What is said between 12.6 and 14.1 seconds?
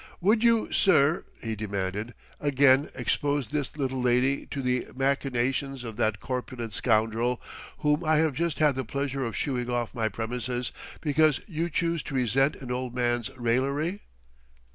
old man's raillery?"